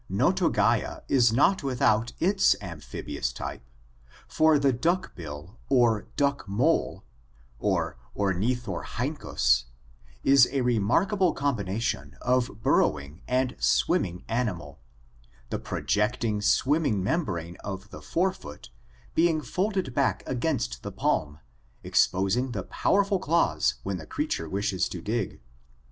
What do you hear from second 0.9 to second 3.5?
is not without its amphibious